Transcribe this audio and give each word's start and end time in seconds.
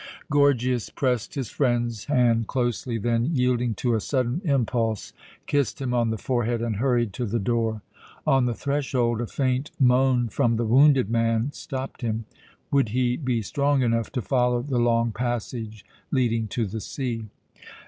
Gorgias 0.31 0.89
pressed 0.89 1.35
his 1.35 1.51
friend's 1.51 2.05
hand 2.05 2.47
closely, 2.47 2.97
then, 2.97 3.29
yielding 3.35 3.75
to 3.75 3.93
a 3.93 3.99
sudden 4.01 4.41
impulse, 4.43 5.13
kissed 5.45 5.79
him 5.79 5.93
on 5.93 6.09
the 6.09 6.17
forehead 6.17 6.59
and 6.59 6.77
hurried 6.77 7.13
to 7.13 7.25
the 7.27 7.37
door. 7.37 7.83
On 8.25 8.45
the 8.47 8.55
threshold 8.55 9.21
a 9.21 9.27
faint 9.27 9.69
moan 9.79 10.27
from 10.29 10.55
the 10.55 10.65
wounded 10.65 11.11
man 11.11 11.51
stopped 11.51 12.01
him. 12.01 12.25
Would 12.71 12.89
he 12.89 13.15
be 13.15 13.43
strong 13.43 13.83
enough 13.83 14.11
to 14.13 14.23
follow 14.23 14.63
the 14.63 14.79
long 14.79 15.11
passage 15.11 15.85
leading 16.09 16.47
to 16.47 16.65
the 16.65 16.81
sea? 16.81 17.27